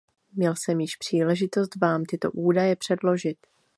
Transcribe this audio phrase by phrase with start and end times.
[0.33, 3.37] Měl jsem již příležitost vám tyto údaje předložit.